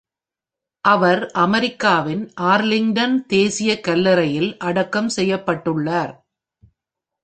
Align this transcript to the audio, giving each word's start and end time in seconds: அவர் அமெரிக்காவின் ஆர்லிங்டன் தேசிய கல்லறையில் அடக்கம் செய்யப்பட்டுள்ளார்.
அவர் 0.85 1.31
அமெரிக்காவின் 1.31 2.23
ஆர்லிங்டன் 2.41 3.15
தேசிய 3.27 3.79
கல்லறையில் 3.79 4.57
அடக்கம் 4.59 5.11
செய்யப்பட்டுள்ளார். 5.15 6.13